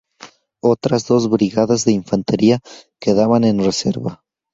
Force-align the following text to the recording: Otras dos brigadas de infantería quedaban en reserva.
Otras 0.63 1.05
dos 1.05 1.29
brigadas 1.29 1.85
de 1.85 1.91
infantería 1.91 2.59
quedaban 2.99 3.43
en 3.43 3.63
reserva. 3.63 4.23